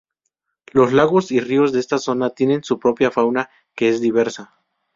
Los 0.71 0.93
lagos 0.93 1.31
y 1.31 1.39
ríos 1.39 1.71
de 1.71 1.79
esta 1.79 1.99
zona 1.99 2.31
tienen 2.31 2.63
su 2.63 2.79
propia 2.79 3.11
fauna 3.11 3.51
que 3.75 3.89
es 3.89 4.01
diversa. 4.01 4.55